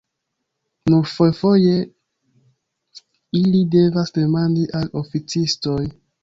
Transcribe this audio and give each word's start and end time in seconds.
Nur 0.93 1.03
fojfoje 1.09 1.75
ili 3.41 3.61
devas 3.77 4.15
demandi 4.17 4.65
al 4.81 4.91
oficistoj. 5.05 5.81